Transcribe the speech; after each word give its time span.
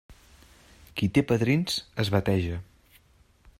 Qui 1.01 1.09
té 1.17 1.23
padrins, 1.33 1.77
es 2.05 2.11
bateja. 2.17 2.59